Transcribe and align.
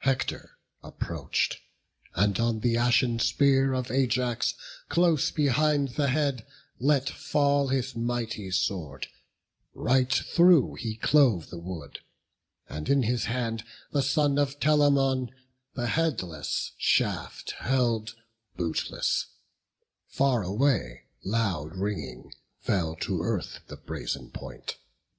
Hector 0.00 0.58
approach'd, 0.82 1.56
and 2.14 2.38
on 2.38 2.60
the 2.60 2.76
ashen 2.76 3.18
spear 3.18 3.72
Of 3.72 3.90
Ajax, 3.90 4.52
close 4.90 5.30
behind 5.30 5.94
the 5.96 6.08
head, 6.08 6.44
let 6.78 7.08
fall 7.08 7.68
His 7.68 7.96
mighty 7.96 8.50
sword; 8.50 9.06
right 9.72 10.12
through 10.12 10.74
he 10.74 10.96
clove 10.96 11.48
the 11.48 11.56
wood; 11.56 12.00
And 12.68 12.90
in 12.90 13.04
his 13.04 13.24
hand 13.24 13.64
the 13.90 14.02
son 14.02 14.36
of 14.36 14.60
Telamon 14.60 15.30
The 15.72 15.86
headless 15.86 16.72
shaft 16.76 17.52
held 17.52 18.14
bootless; 18.58 19.28
far 20.08 20.42
away, 20.42 21.04
Loud 21.24 21.74
ringing, 21.74 22.34
fell 22.60 22.96
to 22.96 23.22
earth 23.22 23.60
the 23.68 23.78
brazen 23.78 24.28
point. 24.30 24.76